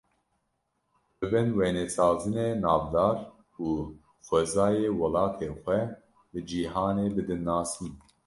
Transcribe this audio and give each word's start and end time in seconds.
Bibin 1.17 1.49
wênesazine 1.57 2.45
navdar 2.63 3.17
û 3.65 3.67
xwezaya 4.27 4.89
welatê 4.99 5.47
xwe 5.61 5.79
bi 6.31 6.39
cîhanê 6.49 7.07
bidin 7.15 7.41
nasîn! 7.49 7.93